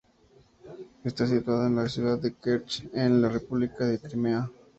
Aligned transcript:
Está 1.03 1.27
situada 1.27 1.67
en 1.67 1.75
la 1.75 1.87
ciudad 1.87 2.17
de 2.17 2.33
Kerch, 2.33 2.89
en 2.91 3.21
la 3.21 3.29
República 3.29 3.85
de 3.85 3.99
Crimea. 3.99 4.49